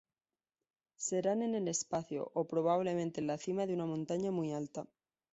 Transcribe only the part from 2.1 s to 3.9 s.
o probablemente en la cima de una